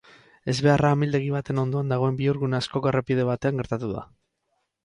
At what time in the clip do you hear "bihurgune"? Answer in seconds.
2.21-2.57